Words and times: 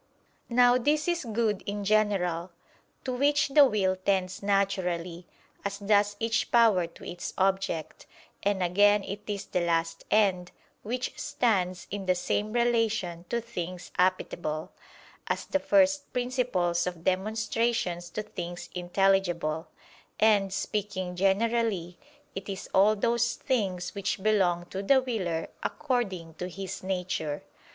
Now 0.49 0.79
this 0.79 1.07
is 1.07 1.25
good 1.25 1.61
in 1.67 1.83
general, 1.85 2.49
to 3.05 3.13
which 3.13 3.49
the 3.49 3.65
will 3.67 3.95
tends 3.95 4.41
naturally, 4.41 5.27
as 5.63 5.77
does 5.77 6.15
each 6.19 6.49
power 6.51 6.87
to 6.87 7.03
its 7.07 7.35
object; 7.37 8.07
and 8.41 8.63
again 8.63 9.03
it 9.03 9.21
is 9.27 9.45
the 9.45 9.61
last 9.61 10.03
end, 10.09 10.49
which 10.81 11.13
stands 11.19 11.85
in 11.91 12.07
the 12.07 12.15
same 12.15 12.51
relation 12.51 13.25
to 13.29 13.39
things 13.41 13.91
appetible, 13.99 14.69
as 15.27 15.45
the 15.45 15.59
first 15.59 16.11
principles 16.13 16.87
of 16.87 17.03
demonstrations 17.03 18.09
to 18.09 18.23
things 18.23 18.69
intelligible: 18.73 19.67
and, 20.19 20.51
speaking 20.51 21.15
generally, 21.15 21.99
it 22.33 22.49
is 22.49 22.67
all 22.73 22.95
those 22.95 23.35
things 23.35 23.93
which 23.93 24.23
belong 24.23 24.65
to 24.71 24.81
the 24.81 24.99
willer 24.99 25.49
according 25.61 26.33
to 26.39 26.49
his 26.49 26.81
nature. 26.81 27.43